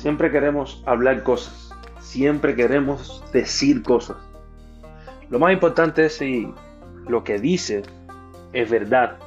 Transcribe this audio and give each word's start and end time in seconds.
Siempre 0.00 0.30
queremos 0.30 0.82
hablar 0.86 1.22
cosas, 1.22 1.74
siempre 1.98 2.56
queremos 2.56 3.22
decir 3.34 3.82
cosas. 3.82 4.16
Lo 5.28 5.38
más 5.38 5.52
importante 5.52 6.06
es 6.06 6.16
si 6.16 6.50
lo 7.06 7.22
que 7.22 7.38
dices 7.38 7.86
es 8.54 8.70
verdad, 8.70 9.18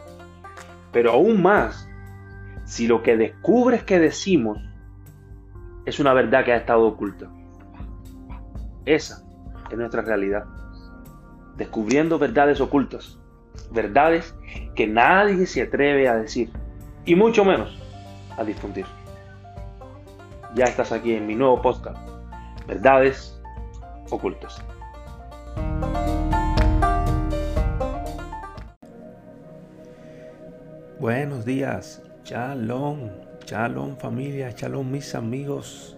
pero 0.92 1.12
aún 1.12 1.44
más 1.44 1.88
si 2.66 2.88
lo 2.88 3.04
que 3.04 3.18
descubres 3.18 3.84
que 3.84 4.00
decimos 4.00 4.58
es 5.86 6.00
una 6.00 6.12
verdad 6.12 6.44
que 6.44 6.54
ha 6.54 6.58
estado 6.58 6.88
oculta. 6.88 7.30
Esa 8.88 9.24
es 9.70 9.78
nuestra 9.78 10.02
realidad. 10.02 10.46
Descubriendo 11.56 12.18
verdades 12.18 12.60
ocultas. 12.60 13.20
Verdades 13.70 14.34
que 14.74 14.88
nadie 14.88 15.46
se 15.46 15.62
atreve 15.62 16.10
a 16.10 16.16
decir. 16.16 16.50
Y 17.06 17.14
mucho 17.14 17.46
menos 17.46 17.80
a 18.40 18.44
difundir. 18.44 18.88
Ya 20.56 20.66
estás 20.66 20.92
aquí 20.92 21.14
en 21.14 21.26
mi 21.26 21.34
nuevo 21.34 21.60
podcast. 21.60 21.98
Verdades 22.68 23.42
ocultas. 24.12 24.64
Buenos 31.00 31.44
días, 31.44 32.04
Shalom, 32.24 33.10
Shalom 33.48 33.98
familia, 33.98 34.52
Shalom 34.52 34.92
mis 34.92 35.16
amigos. 35.16 35.98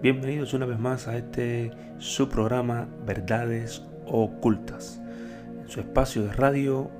Bienvenidos 0.00 0.54
una 0.54 0.64
vez 0.64 0.78
más 0.78 1.06
a 1.06 1.18
este 1.18 1.70
su 1.98 2.30
programa 2.30 2.88
Verdades 3.04 3.84
Ocultas, 4.06 4.98
en 5.60 5.68
su 5.68 5.80
espacio 5.80 6.24
de 6.24 6.32
radio 6.32 6.90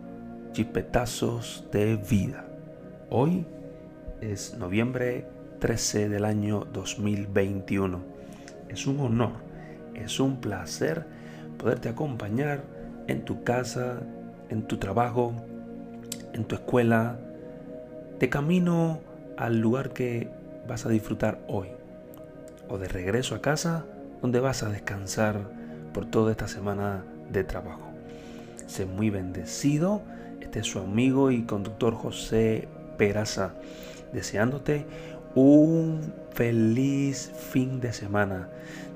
Chispetazos 0.53 1.67
de 1.73 1.97
Vida. 1.97 2.45
Hoy 3.09 3.47
es 4.21 4.55
noviembre 4.59 5.27
13 5.65 6.11
del 6.11 6.27
año 6.27 6.67
2021. 6.75 7.99
Es 8.69 8.87
un 8.87 9.01
honor, 9.01 9.31
es 9.95 10.21
un 10.21 10.37
placer 10.37 11.07
poderte 11.57 11.89
acompañar 11.89 12.65
en 13.07 13.25
tu 13.25 13.45
casa, 13.45 14.03
en 14.51 14.65
tu 14.65 14.77
trabajo, 14.77 15.33
en 16.35 16.45
tu 16.45 16.55
escuela, 16.55 17.17
de 18.21 18.29
camino 18.29 19.01
al 19.39 19.59
lugar 19.59 19.95
que 19.95 20.29
vas 20.69 20.85
a 20.85 20.91
disfrutar 20.91 21.41
hoy, 21.49 21.69
o 22.69 22.77
de 22.77 22.87
regreso 22.87 23.35
a 23.35 23.41
casa 23.41 23.87
donde 24.21 24.41
vas 24.41 24.63
a 24.65 24.69
descansar 24.69 25.41
por 25.95 26.05
toda 26.05 26.33
esta 26.33 26.47
semana 26.47 27.07
de 27.33 27.43
trabajo. 27.43 27.89
Sé 28.67 28.85
muy 28.85 29.09
bendecido. 29.09 30.03
Este 30.43 30.59
es 30.59 30.67
su 30.67 30.79
amigo 30.79 31.31
y 31.31 31.45
conductor 31.45 31.95
José 31.95 32.69
Peraza, 32.99 33.55
deseándote 34.13 34.85
un 35.35 36.01
feliz 36.33 37.33
fin 37.51 37.81
de 37.81 37.93
semana, 37.93 38.49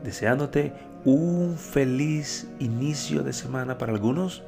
deseándote 0.04 0.72
un 1.04 1.56
feliz 1.56 2.48
inicio 2.58 3.22
de 3.22 3.32
semana 3.32 3.78
para 3.78 3.92
algunos, 3.92 4.42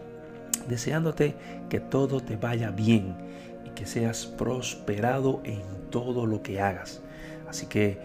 deseándote 0.68 1.34
que 1.68 1.80
todo 1.80 2.20
te 2.20 2.36
vaya 2.36 2.70
bien 2.70 3.14
y 3.64 3.70
que 3.70 3.86
seas 3.86 4.26
prosperado 4.26 5.40
en 5.44 5.62
todo 5.90 6.26
lo 6.26 6.42
que 6.42 6.60
hagas. 6.60 7.02
Así 7.48 7.66
que, 7.66 7.98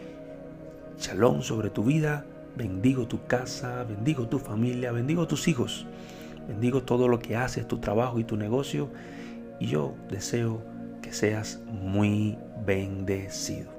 shalom 0.99 1.41
sobre 1.41 1.69
tu 1.69 1.83
vida, 1.83 2.25
bendigo 2.55 3.07
tu 3.07 3.25
casa, 3.25 3.83
bendigo 3.83 4.27
tu 4.27 4.39
familia, 4.39 4.91
bendigo 4.91 5.27
tus 5.27 5.47
hijos, 5.47 5.85
bendigo 6.47 6.83
todo 6.83 7.07
lo 7.07 7.19
que 7.19 7.35
haces, 7.35 7.67
tu 7.67 7.79
trabajo 7.79 8.19
y 8.19 8.23
tu 8.23 8.37
negocio. 8.37 8.89
Y 9.59 9.67
yo 9.67 9.93
deseo 10.09 10.61
que 11.01 11.13
seas 11.13 11.59
muy 11.67 12.37
bendecido. 12.65 13.74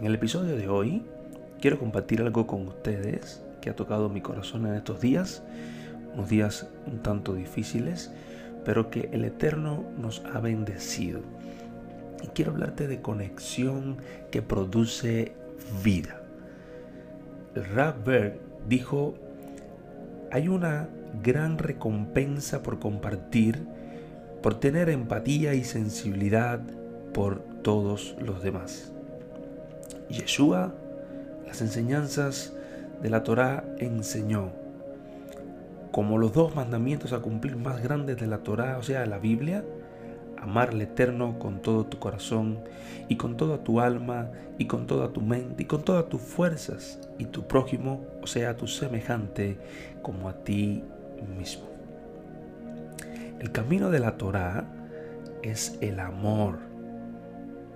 En 0.00 0.06
el 0.06 0.14
episodio 0.14 0.56
de 0.56 0.66
hoy 0.66 1.02
quiero 1.60 1.78
compartir 1.78 2.22
algo 2.22 2.46
con 2.46 2.66
ustedes 2.66 3.42
que 3.60 3.68
ha 3.68 3.76
tocado 3.76 4.08
mi 4.08 4.22
corazón 4.22 4.64
en 4.64 4.72
estos 4.72 4.98
días 4.98 5.42
unos 6.14 6.30
días 6.30 6.66
un 6.86 7.02
tanto 7.02 7.34
difíciles, 7.34 8.10
pero 8.64 8.88
que 8.88 9.10
el 9.12 9.26
Eterno 9.26 9.84
nos 9.98 10.24
ha 10.32 10.40
bendecido. 10.40 11.20
Y 12.22 12.28
quiero 12.28 12.52
hablarte 12.52 12.88
de 12.88 13.02
conexión 13.02 13.98
que 14.30 14.40
produce 14.40 15.34
vida. 15.84 16.22
El 17.54 17.66
dijo, 18.66 19.16
hay 20.32 20.48
una 20.48 20.88
gran 21.22 21.58
recompensa 21.58 22.62
por 22.62 22.78
compartir, 22.78 23.66
por 24.42 24.58
tener 24.58 24.88
empatía 24.88 25.52
y 25.52 25.62
sensibilidad 25.62 26.62
por 27.12 27.42
todos 27.62 28.16
los 28.18 28.42
demás. 28.42 28.94
Yeshua, 30.10 30.74
las 31.46 31.60
enseñanzas 31.60 32.52
de 33.02 33.10
la 33.10 33.22
Torá 33.22 33.64
enseñó 33.78 34.50
como 35.90 36.18
los 36.18 36.32
dos 36.32 36.54
mandamientos 36.54 37.12
a 37.12 37.20
cumplir 37.20 37.56
más 37.56 37.82
grandes 37.82 38.18
de 38.18 38.26
la 38.26 38.38
Torá, 38.38 38.78
o 38.78 38.82
sea, 38.82 39.06
la 39.06 39.18
Biblia, 39.18 39.64
amar 40.38 40.70
al 40.70 40.80
Eterno 40.80 41.38
con 41.38 41.60
todo 41.60 41.84
tu 41.86 41.98
corazón 41.98 42.60
y 43.08 43.16
con 43.16 43.36
toda 43.36 43.58
tu 43.58 43.80
alma 43.80 44.30
y 44.58 44.66
con 44.66 44.86
toda 44.86 45.12
tu 45.12 45.20
mente 45.20 45.64
y 45.64 45.66
con 45.66 45.82
todas 45.82 46.08
tus 46.08 46.20
fuerzas 46.20 47.00
y 47.18 47.26
tu 47.26 47.46
prójimo, 47.46 48.04
o 48.22 48.26
sea, 48.26 48.56
tu 48.56 48.66
semejante 48.66 49.58
como 50.02 50.28
a 50.28 50.34
ti 50.44 50.84
mismo. 51.36 51.68
El 53.40 53.50
camino 53.52 53.90
de 53.90 54.00
la 54.00 54.16
Torá 54.16 54.64
es 55.42 55.76
el 55.80 55.98
amor, 55.98 56.58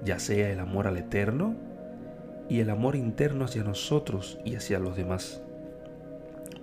ya 0.04 0.18
sea 0.18 0.50
el 0.50 0.60
amor 0.60 0.86
al 0.86 0.98
Eterno 0.98 1.54
y 2.48 2.60
el 2.60 2.70
amor 2.70 2.96
interno 2.96 3.44
hacia 3.44 3.64
nosotros 3.64 4.38
y 4.44 4.56
hacia 4.56 4.78
los 4.78 4.96
demás. 4.96 5.40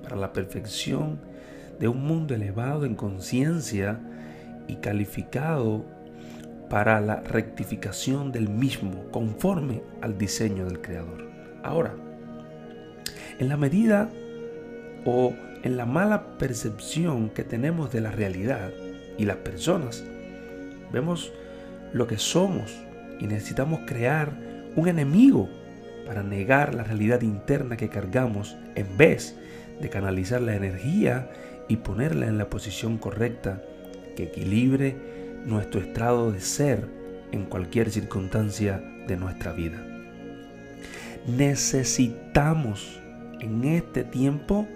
Para 0.03 0.15
la 0.15 0.33
perfección 0.33 1.19
de 1.79 1.87
un 1.87 2.03
mundo 2.03 2.35
elevado 2.35 2.85
en 2.85 2.95
conciencia 2.95 3.99
y 4.67 4.75
calificado 4.75 5.83
para 6.69 7.01
la 7.01 7.17
rectificación 7.17 8.31
del 8.31 8.49
mismo 8.49 9.05
conforme 9.11 9.81
al 10.01 10.17
diseño 10.17 10.65
del 10.65 10.81
Creador. 10.81 11.27
Ahora, 11.63 11.93
en 13.39 13.49
la 13.49 13.57
medida 13.57 14.09
o 15.05 15.33
en 15.63 15.77
la 15.77 15.85
mala 15.85 16.37
percepción 16.37 17.29
que 17.29 17.43
tenemos 17.43 17.91
de 17.91 18.01
la 18.01 18.11
realidad 18.11 18.71
y 19.17 19.25
las 19.25 19.37
personas, 19.37 20.03
vemos 20.91 21.31
lo 21.93 22.07
que 22.07 22.17
somos 22.17 22.71
y 23.19 23.27
necesitamos 23.27 23.81
crear 23.85 24.31
un 24.75 24.87
enemigo 24.87 25.49
para 26.11 26.23
negar 26.23 26.75
la 26.75 26.83
realidad 26.83 27.21
interna 27.21 27.77
que 27.77 27.87
cargamos 27.87 28.57
en 28.75 28.97
vez 28.97 29.37
de 29.79 29.89
canalizar 29.89 30.41
la 30.41 30.57
energía 30.57 31.31
y 31.69 31.77
ponerla 31.77 32.27
en 32.27 32.37
la 32.37 32.49
posición 32.49 32.97
correcta 32.97 33.63
que 34.17 34.23
equilibre 34.23 34.93
nuestro 35.45 35.79
estado 35.79 36.33
de 36.33 36.41
ser 36.41 36.85
en 37.31 37.45
cualquier 37.45 37.89
circunstancia 37.91 38.83
de 39.07 39.15
nuestra 39.15 39.53
vida. 39.53 39.81
Necesitamos 41.27 42.99
en 43.39 43.63
este 43.63 44.03
tiempo 44.03 44.67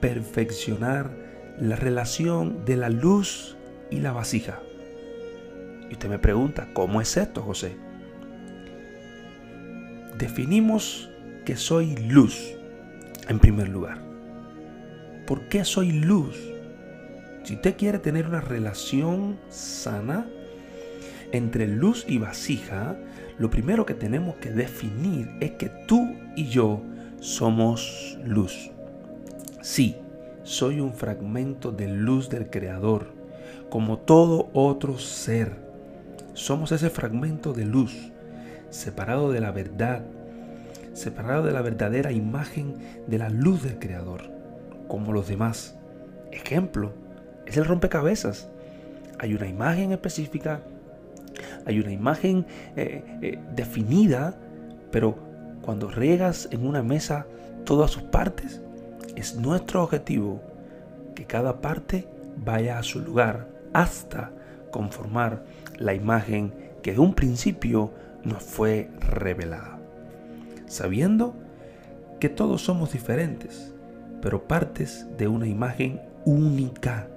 perfeccionar 0.00 1.12
la 1.60 1.76
relación 1.76 2.64
de 2.64 2.76
la 2.76 2.88
luz 2.88 3.56
y 3.88 4.00
la 4.00 4.10
vasija. 4.10 4.58
Y 5.88 5.92
usted 5.92 6.08
me 6.08 6.18
pregunta, 6.18 6.70
¿cómo 6.72 7.00
es 7.00 7.16
esto, 7.16 7.40
José? 7.40 7.91
Definimos 10.22 11.10
que 11.44 11.56
soy 11.56 11.96
luz 11.96 12.54
en 13.28 13.40
primer 13.40 13.68
lugar. 13.68 13.98
¿Por 15.26 15.48
qué 15.48 15.64
soy 15.64 15.90
luz? 15.90 16.38
Si 17.42 17.56
usted 17.56 17.76
quiere 17.76 17.98
tener 17.98 18.28
una 18.28 18.40
relación 18.40 19.36
sana 19.48 20.28
entre 21.32 21.66
luz 21.66 22.04
y 22.06 22.18
vasija, 22.18 22.96
lo 23.36 23.50
primero 23.50 23.84
que 23.84 23.94
tenemos 23.94 24.36
que 24.36 24.52
definir 24.52 25.28
es 25.40 25.50
que 25.54 25.72
tú 25.88 26.14
y 26.36 26.46
yo 26.46 26.80
somos 27.18 28.16
luz. 28.24 28.70
Sí, 29.60 29.96
soy 30.44 30.78
un 30.78 30.94
fragmento 30.94 31.72
de 31.72 31.88
luz 31.88 32.28
del 32.28 32.48
Creador, 32.48 33.08
como 33.70 33.98
todo 33.98 34.50
otro 34.52 34.98
ser. 34.98 35.56
Somos 36.34 36.70
ese 36.70 36.90
fragmento 36.90 37.52
de 37.52 37.64
luz, 37.64 38.12
separado 38.70 39.30
de 39.32 39.40
la 39.40 39.50
verdad, 39.50 40.02
separado 40.92 41.44
de 41.44 41.52
la 41.52 41.62
verdadera 41.62 42.12
imagen 42.12 42.76
de 43.06 43.18
la 43.18 43.28
luz 43.28 43.62
del 43.62 43.78
Creador 43.78 44.30
como 44.88 45.12
los 45.12 45.28
demás. 45.28 45.76
Ejemplo, 46.30 46.92
es 47.46 47.56
el 47.56 47.64
rompecabezas. 47.64 48.48
Hay 49.18 49.34
una 49.34 49.46
imagen 49.46 49.92
específica, 49.92 50.60
hay 51.66 51.80
una 51.80 51.92
imagen 51.92 52.46
eh, 52.76 53.02
eh, 53.22 53.38
definida, 53.54 54.34
pero 54.90 55.16
cuando 55.62 55.88
regas 55.88 56.48
en 56.50 56.66
una 56.66 56.82
mesa 56.82 57.26
todas 57.64 57.90
sus 57.90 58.02
partes, 58.02 58.60
es 59.16 59.36
nuestro 59.36 59.82
objetivo 59.82 60.42
que 61.14 61.24
cada 61.24 61.60
parte 61.60 62.08
vaya 62.36 62.78
a 62.78 62.82
su 62.82 63.00
lugar 63.00 63.48
hasta 63.72 64.30
conformar 64.70 65.44
la 65.78 65.94
imagen 65.94 66.52
que 66.82 66.92
de 66.92 66.98
un 66.98 67.14
principio 67.14 67.92
nos 68.24 68.42
fue 68.42 68.90
revelada. 69.00 69.71
Sabiendo 70.72 71.34
que 72.18 72.30
todos 72.30 72.62
somos 72.62 72.92
diferentes, 72.92 73.74
pero 74.22 74.48
partes 74.48 75.06
de 75.18 75.28
una 75.28 75.46
imagen 75.46 76.00
única, 76.24 77.08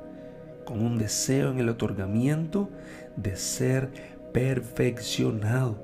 con 0.65 0.81
un 0.81 0.97
deseo 0.97 1.51
en 1.51 1.59
el 1.59 1.69
otorgamiento 1.69 2.69
de 3.15 3.37
ser 3.37 3.89
perfeccionado 4.33 5.81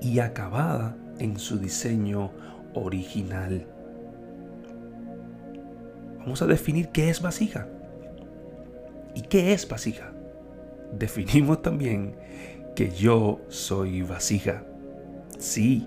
y 0.00 0.18
acabada 0.18 0.96
en 1.20 1.38
su 1.38 1.58
diseño 1.58 2.32
original. 2.74 3.64
Vamos 6.18 6.42
a 6.42 6.46
definir 6.46 6.88
qué 6.88 7.10
es 7.10 7.22
vasija. 7.22 7.68
¿Y 9.14 9.22
qué 9.22 9.52
es 9.52 9.68
vasija? 9.68 10.12
Definimos 10.98 11.62
también 11.62 12.16
que 12.74 12.90
yo 12.90 13.40
soy 13.48 14.02
vasija. 14.02 14.64
Sí, 15.38 15.86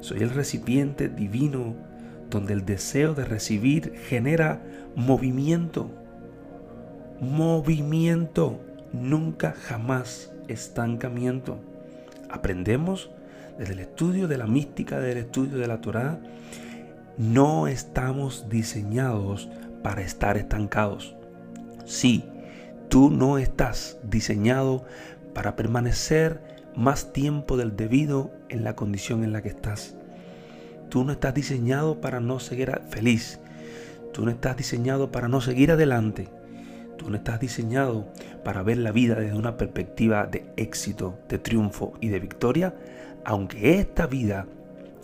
soy 0.00 0.22
el 0.22 0.30
recipiente 0.30 1.08
divino 1.08 1.74
donde 2.30 2.52
el 2.52 2.64
deseo 2.64 3.14
de 3.14 3.24
recibir 3.24 3.94
genera 4.08 4.62
movimiento. 4.94 5.90
Movimiento, 7.20 8.60
nunca 8.92 9.52
jamás 9.52 10.32
estancamiento. 10.46 11.58
Aprendemos 12.30 13.10
desde 13.58 13.72
el 13.72 13.80
estudio 13.80 14.28
de 14.28 14.38
la 14.38 14.46
mística, 14.46 15.00
del 15.00 15.18
estudio 15.18 15.58
de 15.58 15.66
la 15.66 15.80
Torah, 15.80 16.20
no 17.16 17.66
estamos 17.66 18.48
diseñados 18.48 19.48
para 19.82 20.02
estar 20.02 20.36
estancados. 20.36 21.16
Sí, 21.84 22.24
tú 22.88 23.10
no 23.10 23.38
estás 23.38 23.98
diseñado 24.04 24.84
para 25.34 25.56
permanecer 25.56 26.57
más 26.78 27.12
tiempo 27.12 27.56
del 27.56 27.74
debido 27.74 28.30
en 28.48 28.62
la 28.62 28.76
condición 28.76 29.24
en 29.24 29.32
la 29.32 29.42
que 29.42 29.48
estás. 29.48 29.96
Tú 30.88 31.02
no 31.02 31.10
estás 31.10 31.34
diseñado 31.34 32.00
para 32.00 32.20
no 32.20 32.38
seguir 32.38 32.70
feliz. 32.88 33.40
Tú 34.12 34.24
no 34.24 34.30
estás 34.30 34.56
diseñado 34.56 35.10
para 35.10 35.26
no 35.26 35.40
seguir 35.40 35.72
adelante. 35.72 36.28
Tú 36.96 37.10
no 37.10 37.16
estás 37.16 37.40
diseñado 37.40 38.06
para 38.44 38.62
ver 38.62 38.78
la 38.78 38.92
vida 38.92 39.16
desde 39.16 39.36
una 39.36 39.56
perspectiva 39.56 40.26
de 40.26 40.52
éxito, 40.56 41.18
de 41.28 41.40
triunfo 41.40 41.94
y 42.00 42.10
de 42.10 42.20
victoria, 42.20 42.76
aunque 43.24 43.80
esta 43.80 44.06
vida 44.06 44.46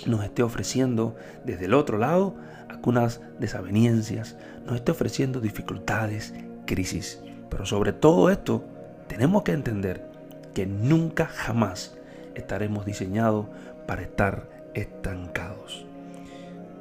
nos 0.06 0.22
esté 0.22 0.44
ofreciendo 0.44 1.16
desde 1.44 1.64
el 1.64 1.74
otro 1.74 1.98
lado 1.98 2.36
algunas 2.68 3.20
desavenencias, 3.40 4.36
nos 4.64 4.76
esté 4.76 4.92
ofreciendo 4.92 5.40
dificultades, 5.40 6.34
crisis. 6.66 7.20
Pero 7.50 7.66
sobre 7.66 7.92
todo 7.92 8.30
esto, 8.30 8.64
tenemos 9.08 9.42
que 9.42 9.52
entender 9.52 10.13
que 10.54 10.66
nunca 10.66 11.26
jamás 11.26 11.96
estaremos 12.34 12.86
diseñados 12.86 13.46
para 13.86 14.02
estar 14.02 14.48
estancados. 14.74 15.84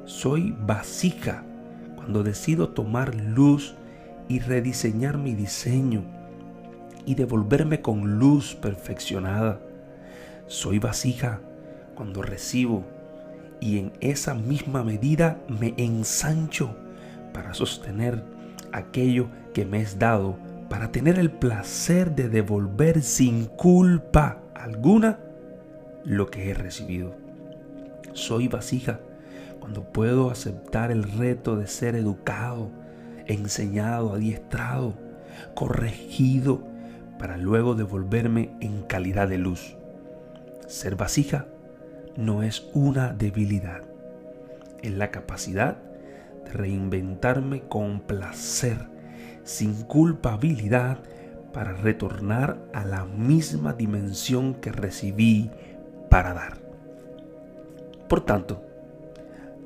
Soy 0.04 0.54
vasija 0.58 1.44
cuando 1.96 2.22
decido 2.22 2.70
tomar 2.70 3.14
luz 3.14 3.74
y 4.28 4.38
rediseñar 4.40 5.18
mi 5.18 5.34
diseño 5.34 6.02
y 7.06 7.14
devolverme 7.14 7.80
con 7.80 8.18
luz 8.18 8.54
perfeccionada. 8.54 9.60
Soy 10.46 10.78
vasija 10.78 11.40
cuando 11.94 12.22
recibo 12.22 12.84
y 13.60 13.78
en 13.78 13.92
esa 14.00 14.34
misma 14.34 14.84
medida 14.84 15.38
me 15.48 15.74
ensancho 15.76 16.76
para 17.32 17.54
sostener 17.54 18.22
aquello 18.72 19.28
que 19.52 19.64
me 19.64 19.80
es 19.80 19.98
dado, 19.98 20.36
para 20.68 20.90
tener 20.90 21.18
el 21.18 21.30
placer 21.30 22.14
de 22.14 22.28
devolver 22.28 23.02
sin 23.02 23.46
culpa 23.46 24.42
alguna 24.54 25.18
lo 26.04 26.30
que 26.30 26.50
he 26.50 26.54
recibido. 26.54 27.14
Soy 28.12 28.48
vasija 28.48 29.00
cuando 29.60 29.84
puedo 29.84 30.30
aceptar 30.30 30.90
el 30.90 31.04
reto 31.04 31.56
de 31.56 31.66
ser 31.66 31.96
educado, 31.96 32.70
enseñado, 33.26 34.14
adiestrado, 34.14 34.94
corregido, 35.54 36.62
para 37.18 37.36
luego 37.36 37.74
devolverme 37.74 38.50
en 38.60 38.82
calidad 38.82 39.28
de 39.28 39.38
luz. 39.38 39.76
Ser 40.66 40.96
vasija 40.96 41.46
no 42.16 42.42
es 42.42 42.68
una 42.74 43.12
debilidad, 43.12 43.82
es 44.82 44.92
la 44.92 45.10
capacidad 45.10 45.78
de 46.44 46.52
reinventarme 46.52 47.62
con 47.62 48.00
placer, 48.00 48.93
sin 49.44 49.82
culpabilidad, 49.84 50.98
para 51.54 51.72
retornar 51.72 52.58
a 52.72 52.84
la 52.84 53.04
misma 53.04 53.72
dimensión 53.74 54.54
que 54.54 54.72
recibí 54.72 55.50
para 56.10 56.34
dar. 56.34 56.58
Por 58.08 58.22
tanto, 58.22 58.60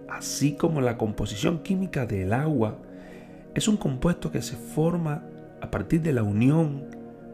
así 0.06 0.52
como 0.52 0.82
la 0.82 0.98
composición 0.98 1.60
química 1.60 2.04
del 2.04 2.34
agua 2.34 2.76
es 3.54 3.68
un 3.68 3.78
compuesto 3.78 4.30
que 4.30 4.42
se 4.42 4.54
forma 4.54 5.22
a 5.62 5.70
partir 5.70 6.02
de 6.02 6.12
la 6.12 6.22
unión 6.22 6.84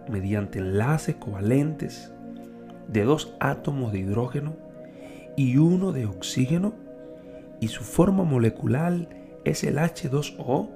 mediante 0.08 0.60
enlaces 0.60 1.16
covalentes 1.16 2.12
de 2.86 3.02
dos 3.02 3.34
átomos 3.40 3.92
de 3.92 3.98
hidrógeno 3.98 4.54
y 5.36 5.56
uno 5.56 5.90
de 5.90 6.06
oxígeno 6.06 6.74
y 7.60 7.68
su 7.68 7.82
forma 7.82 8.22
molecular 8.22 9.08
es 9.44 9.64
el 9.64 9.78
H2O, 9.78 10.68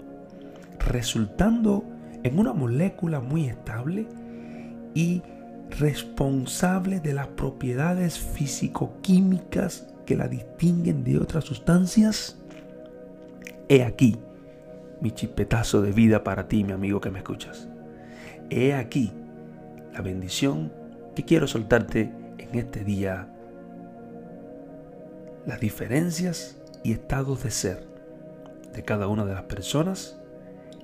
resultando 0.88 1.84
en 2.22 2.38
una 2.38 2.52
molécula 2.52 3.20
muy 3.20 3.46
estable 3.46 4.06
y 4.94 5.22
responsable 5.78 7.00
de 7.00 7.12
las 7.12 7.28
propiedades 7.28 8.18
físico-químicas 8.18 9.86
que 10.06 10.16
la 10.16 10.28
distinguen 10.28 11.04
de 11.04 11.18
otras 11.18 11.44
sustancias? 11.44 12.40
He 13.68 13.84
aquí 13.84 14.16
mi 15.00 15.12
chipetazo 15.12 15.82
de 15.82 15.92
vida 15.92 16.24
para 16.24 16.48
ti, 16.48 16.64
mi 16.64 16.72
amigo 16.72 17.00
que 17.00 17.10
me 17.10 17.18
escuchas. 17.18 17.68
He 18.50 18.74
aquí 18.74 19.12
la 19.92 20.00
bendición 20.00 20.72
que 21.14 21.24
quiero 21.24 21.46
soltarte 21.46 22.12
en 22.38 22.58
este 22.58 22.84
día. 22.84 23.28
Las 25.46 25.60
diferencias 25.60 26.60
y 26.82 26.92
estados 26.92 27.42
de 27.42 27.50
ser 27.50 27.86
de 28.72 28.82
cada 28.82 29.08
una 29.08 29.24
de 29.24 29.34
las 29.34 29.44
personas 29.44 30.17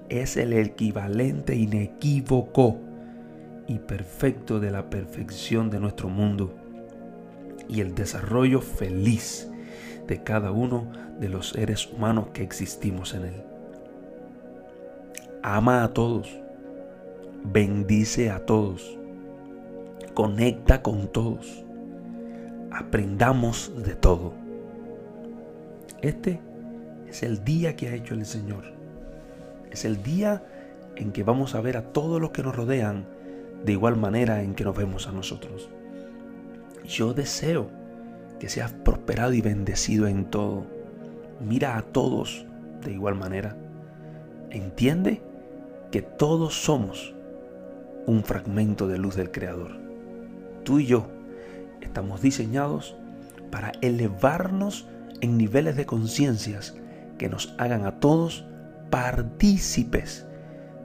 es 0.08 0.36
el 0.36 0.52
equivalente 0.52 1.54
inequívoco 1.54 2.78
y 3.66 3.78
perfecto 3.78 4.60
de 4.60 4.70
la 4.70 4.90
perfección 4.90 5.70
de 5.70 5.80
nuestro 5.80 6.08
mundo 6.08 6.54
y 7.68 7.80
el 7.80 7.94
desarrollo 7.94 8.60
feliz 8.60 9.50
de 10.06 10.22
cada 10.22 10.50
uno 10.50 10.90
de 11.18 11.28
los 11.28 11.50
seres 11.50 11.90
humanos 11.90 12.28
que 12.32 12.42
existimos 12.42 13.14
en 13.14 13.24
él. 13.24 13.42
Ama 15.42 15.84
a 15.84 15.92
todos, 15.92 16.28
bendice 17.44 18.30
a 18.30 18.44
todos, 18.44 18.98
conecta 20.14 20.82
con 20.82 21.08
todos, 21.08 21.64
aprendamos 22.70 23.72
de 23.84 23.94
todo. 23.94 24.34
Este 26.02 26.40
es 27.08 27.22
el 27.22 27.44
día 27.44 27.76
que 27.76 27.88
ha 27.88 27.94
hecho 27.94 28.14
el 28.14 28.26
Señor. 28.26 28.73
Es 29.74 29.84
el 29.84 30.04
día 30.04 30.44
en 30.94 31.10
que 31.10 31.24
vamos 31.24 31.56
a 31.56 31.60
ver 31.60 31.76
a 31.76 31.82
todos 31.92 32.20
los 32.20 32.30
que 32.30 32.44
nos 32.44 32.54
rodean 32.54 33.06
de 33.64 33.72
igual 33.72 33.96
manera 33.96 34.40
en 34.40 34.54
que 34.54 34.62
nos 34.62 34.76
vemos 34.76 35.08
a 35.08 35.10
nosotros. 35.10 35.68
Yo 36.86 37.12
deseo 37.12 37.68
que 38.38 38.48
seas 38.48 38.70
prosperado 38.70 39.32
y 39.32 39.40
bendecido 39.40 40.06
en 40.06 40.26
todo. 40.26 40.64
Mira 41.40 41.76
a 41.76 41.82
todos 41.82 42.46
de 42.84 42.92
igual 42.92 43.16
manera. 43.16 43.56
Entiende 44.50 45.20
que 45.90 46.02
todos 46.02 46.54
somos 46.54 47.12
un 48.06 48.22
fragmento 48.22 48.86
de 48.86 48.98
luz 48.98 49.16
del 49.16 49.32
Creador. 49.32 49.72
Tú 50.62 50.78
y 50.78 50.86
yo 50.86 51.08
estamos 51.80 52.22
diseñados 52.22 52.94
para 53.50 53.72
elevarnos 53.82 54.86
en 55.20 55.36
niveles 55.36 55.74
de 55.74 55.84
conciencias 55.84 56.76
que 57.18 57.28
nos 57.28 57.56
hagan 57.58 57.86
a 57.86 57.98
todos 57.98 58.46
partícipes 58.94 60.24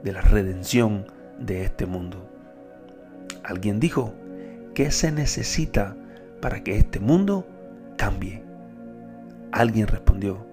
de 0.02 0.10
la 0.10 0.20
redención 0.20 1.06
de 1.38 1.62
este 1.62 1.86
mundo. 1.86 2.28
Alguien 3.44 3.78
dijo, 3.78 4.12
¿Qué 4.74 4.90
se 4.90 5.12
necesita 5.12 5.94
para 6.40 6.64
que 6.64 6.76
este 6.76 6.98
mundo 6.98 7.46
cambie? 7.96 8.42
Alguien 9.52 9.86
respondió 9.86 10.44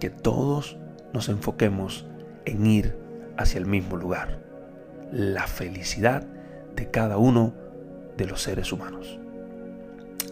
que 0.00 0.10
todos 0.10 0.76
nos 1.12 1.28
enfoquemos 1.28 2.04
en 2.46 2.66
ir 2.66 2.96
hacia 3.36 3.58
el 3.58 3.66
mismo 3.66 3.96
lugar, 3.96 4.40
la 5.12 5.46
felicidad 5.46 6.24
de 6.74 6.90
cada 6.90 7.16
uno 7.16 7.54
de 8.16 8.26
los 8.26 8.42
seres 8.42 8.72
humanos. 8.72 9.20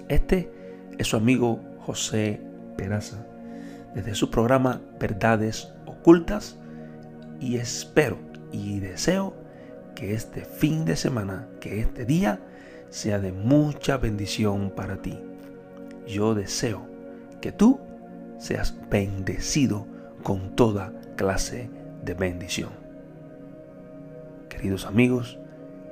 Este 0.08 0.50
es 0.98 1.06
su 1.06 1.16
amigo 1.16 1.60
José 1.78 2.40
Peraza, 2.76 3.24
desde 3.94 4.16
su 4.16 4.32
programa 4.32 4.80
Verdades 4.98 5.72
Ocultas, 5.90 6.56
y 7.40 7.56
espero 7.56 8.18
y 8.52 8.80
deseo 8.80 9.34
que 9.94 10.14
este 10.14 10.44
fin 10.44 10.84
de 10.84 10.96
semana, 10.96 11.48
que 11.60 11.80
este 11.80 12.04
día, 12.04 12.40
sea 12.90 13.18
de 13.18 13.32
mucha 13.32 13.96
bendición 13.96 14.70
para 14.70 14.96
ti. 14.96 15.18
Yo 16.06 16.34
deseo 16.34 16.82
que 17.40 17.52
tú 17.52 17.80
seas 18.38 18.74
bendecido 18.90 19.86
con 20.22 20.56
toda 20.56 20.92
clase 21.16 21.70
de 22.04 22.14
bendición. 22.14 22.70
Queridos 24.48 24.86
amigos, 24.86 25.38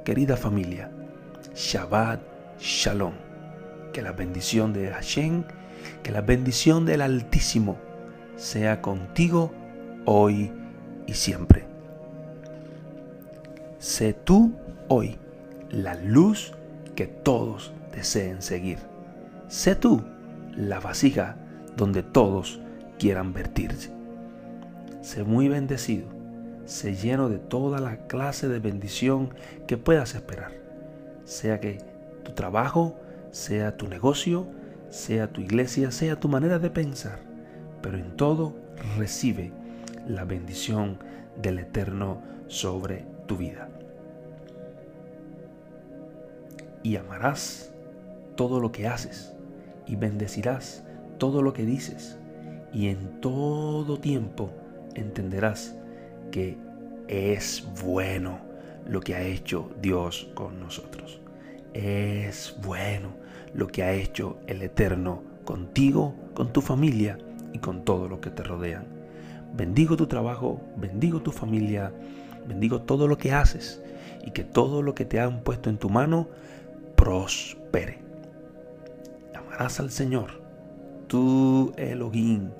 querida 0.04 0.36
familia, 0.36 0.90
Shabbat 1.54 2.20
Shalom. 2.60 3.14
Que 3.92 4.02
la 4.02 4.12
bendición 4.12 4.72
de 4.72 4.90
Hashem, 4.90 5.44
que 6.02 6.12
la 6.12 6.20
bendición 6.20 6.84
del 6.84 7.00
Altísimo 7.00 7.78
sea 8.36 8.80
contigo 8.80 9.52
hoy 10.10 10.50
y 11.06 11.12
siempre. 11.12 11.66
Sé 13.78 14.14
tú 14.14 14.54
hoy 14.88 15.18
la 15.70 15.96
luz 15.96 16.54
que 16.96 17.06
todos 17.06 17.74
deseen 17.94 18.40
seguir. 18.40 18.78
Sé 19.48 19.74
tú 19.74 20.02
la 20.56 20.80
vasija 20.80 21.36
donde 21.76 22.02
todos 22.02 22.58
quieran 22.98 23.34
vertirse. 23.34 23.92
Sé 25.02 25.24
muy 25.24 25.48
bendecido, 25.48 26.06
sé 26.64 26.94
lleno 26.94 27.28
de 27.28 27.38
toda 27.38 27.78
la 27.78 27.98
clase 28.06 28.48
de 28.48 28.60
bendición 28.60 29.34
que 29.66 29.76
puedas 29.76 30.14
esperar. 30.14 30.52
Sea 31.24 31.60
que 31.60 31.78
tu 32.24 32.32
trabajo, 32.32 32.98
sea 33.30 33.76
tu 33.76 33.88
negocio, 33.88 34.46
sea 34.88 35.30
tu 35.30 35.42
iglesia, 35.42 35.90
sea 35.90 36.18
tu 36.18 36.30
manera 36.30 36.58
de 36.58 36.70
pensar, 36.70 37.18
pero 37.82 37.98
en 37.98 38.16
todo 38.16 38.54
recibe 38.96 39.52
la 40.08 40.24
bendición 40.24 40.98
del 41.40 41.60
Eterno 41.60 42.22
sobre 42.48 43.04
tu 43.26 43.36
vida. 43.36 43.68
Y 46.82 46.96
amarás 46.96 47.72
todo 48.34 48.60
lo 48.60 48.72
que 48.72 48.88
haces 48.88 49.34
y 49.86 49.96
bendecirás 49.96 50.84
todo 51.18 51.42
lo 51.42 51.52
que 51.52 51.64
dices 51.64 52.18
y 52.72 52.88
en 52.88 53.20
todo 53.20 53.98
tiempo 53.98 54.50
entenderás 54.94 55.76
que 56.30 56.56
es 57.08 57.66
bueno 57.82 58.40
lo 58.86 59.00
que 59.00 59.14
ha 59.14 59.22
hecho 59.22 59.70
Dios 59.80 60.30
con 60.34 60.60
nosotros. 60.60 61.20
Es 61.74 62.56
bueno 62.62 63.10
lo 63.54 63.66
que 63.66 63.82
ha 63.82 63.92
hecho 63.92 64.38
el 64.46 64.62
Eterno 64.62 65.22
contigo, 65.44 66.14
con 66.34 66.52
tu 66.52 66.60
familia 66.60 67.18
y 67.52 67.58
con 67.58 67.84
todo 67.84 68.08
lo 68.08 68.20
que 68.20 68.30
te 68.30 68.42
rodean. 68.42 68.97
Bendigo 69.54 69.96
tu 69.96 70.06
trabajo, 70.06 70.60
bendigo 70.76 71.20
tu 71.20 71.32
familia, 71.32 71.92
bendigo 72.46 72.82
todo 72.82 73.08
lo 73.08 73.18
que 73.18 73.32
haces 73.32 73.82
y 74.24 74.30
que 74.30 74.44
todo 74.44 74.82
lo 74.82 74.94
que 74.94 75.04
te 75.04 75.20
han 75.20 75.40
puesto 75.40 75.70
en 75.70 75.78
tu 75.78 75.88
mano 75.88 76.28
prospere. 76.96 77.98
Amarás 79.34 79.80
al 79.80 79.90
Señor, 79.90 80.42
tu 81.06 81.72
Elohim, 81.76 82.50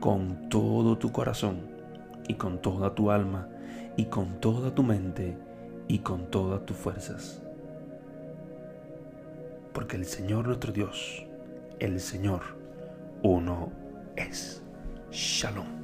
con 0.00 0.48
todo 0.48 0.96
tu 0.98 1.10
corazón 1.10 1.60
y 2.28 2.34
con 2.34 2.60
toda 2.62 2.94
tu 2.94 3.10
alma 3.10 3.48
y 3.96 4.04
con 4.06 4.40
toda 4.40 4.74
tu 4.74 4.82
mente 4.82 5.36
y 5.88 5.98
con 5.98 6.30
todas 6.30 6.64
tus 6.64 6.76
fuerzas. 6.76 7.42
Porque 9.72 9.96
el 9.96 10.04
Señor 10.04 10.46
nuestro 10.46 10.72
Dios, 10.72 11.24
el 11.78 12.00
Señor, 12.00 12.42
uno 13.22 13.70
es. 14.16 14.62
Shalom. 15.10 15.77